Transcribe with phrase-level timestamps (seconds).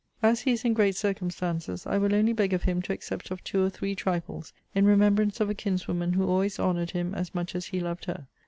[0.23, 3.43] As he is in great circumstances, I will only beg of him to accept of
[3.43, 7.53] two or three trifles, in remembrance of a kinswoman who always honoured him as much
[7.53, 8.25] as he loved her.